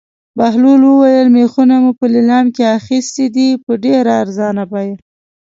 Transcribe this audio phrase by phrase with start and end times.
[0.37, 4.95] بهلول وویل: مېخونه مو په لېلام کې اخیستي دي په ډېره ارزانه بیه.